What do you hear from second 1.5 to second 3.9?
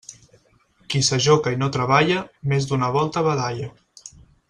i no treballa, més d'una volta badalla.